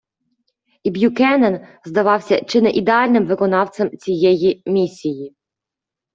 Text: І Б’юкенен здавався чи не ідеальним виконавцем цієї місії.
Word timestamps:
І 0.83 0.89
Б’юкенен 0.91 1.67
здавався 1.85 2.43
чи 2.45 2.61
не 2.61 2.69
ідеальним 2.71 3.25
виконавцем 3.25 3.97
цієї 3.97 4.63
місії. 4.65 5.35